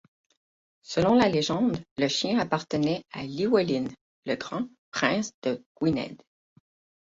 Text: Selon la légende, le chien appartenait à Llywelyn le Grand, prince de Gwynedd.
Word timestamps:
Selon 0.81 1.13
la 1.13 1.29
légende, 1.29 1.77
le 1.99 2.07
chien 2.07 2.39
appartenait 2.39 3.03
à 3.11 3.23
Llywelyn 3.23 3.85
le 4.25 4.33
Grand, 4.35 4.67
prince 4.89 5.29
de 5.43 5.63
Gwynedd. 5.79 6.19